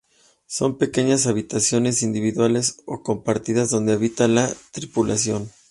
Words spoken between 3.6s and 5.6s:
donde habita la tripulación.